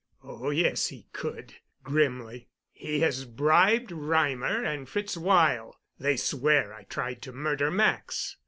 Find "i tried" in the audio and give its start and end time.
6.73-7.21